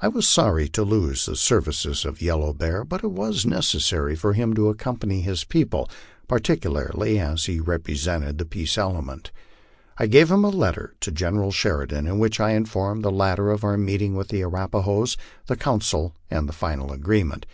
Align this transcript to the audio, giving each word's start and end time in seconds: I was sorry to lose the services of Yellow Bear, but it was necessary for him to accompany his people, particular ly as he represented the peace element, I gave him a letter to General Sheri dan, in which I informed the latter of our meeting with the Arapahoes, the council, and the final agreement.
I 0.00 0.08
was 0.08 0.26
sorry 0.26 0.66
to 0.70 0.82
lose 0.82 1.26
the 1.26 1.36
services 1.36 2.06
of 2.06 2.22
Yellow 2.22 2.54
Bear, 2.54 2.84
but 2.84 3.04
it 3.04 3.10
was 3.10 3.44
necessary 3.44 4.16
for 4.16 4.32
him 4.32 4.54
to 4.54 4.70
accompany 4.70 5.20
his 5.20 5.44
people, 5.44 5.90
particular 6.26 6.90
ly 6.94 7.08
as 7.18 7.44
he 7.44 7.60
represented 7.60 8.38
the 8.38 8.46
peace 8.46 8.78
element, 8.78 9.30
I 9.98 10.06
gave 10.06 10.30
him 10.30 10.42
a 10.42 10.48
letter 10.48 10.94
to 11.00 11.12
General 11.12 11.50
Sheri 11.52 11.86
dan, 11.88 12.06
in 12.06 12.18
which 12.18 12.40
I 12.40 12.52
informed 12.52 13.04
the 13.04 13.10
latter 13.10 13.50
of 13.50 13.62
our 13.62 13.76
meeting 13.76 14.14
with 14.16 14.28
the 14.28 14.40
Arapahoes, 14.40 15.18
the 15.48 15.56
council, 15.58 16.14
and 16.30 16.48
the 16.48 16.54
final 16.54 16.90
agreement. 16.90 17.44